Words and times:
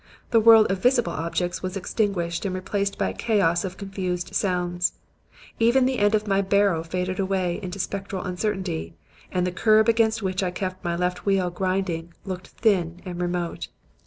The 0.31 0.39
world 0.39 0.71
of 0.71 0.81
visible 0.81 1.13
objects 1.13 1.61
was 1.61 1.77
extinguished 1.77 2.43
and 2.43 2.55
replaced 2.55 2.97
by 2.97 3.09
a 3.09 3.13
chaos 3.13 3.63
of 3.63 3.77
confused 3.77 4.33
sounds. 4.33 4.93
Even 5.59 5.85
the 5.85 5.99
end 5.99 6.15
of 6.15 6.25
my 6.25 6.41
barrow 6.41 6.81
faded 6.81 7.19
away 7.19 7.59
into 7.61 7.77
spectral 7.77 8.23
uncertainty, 8.25 8.95
and 9.31 9.45
the 9.45 9.51
curb 9.51 9.87
against 9.87 10.23
which 10.23 10.41
I 10.41 10.49
kept 10.49 10.83
my 10.83 10.95
left 10.95 11.27
wheel 11.27 11.51
grinding 11.51 12.15
looked 12.25 12.47
thin 12.47 12.99
and 13.05 13.21
remote. 13.21 13.67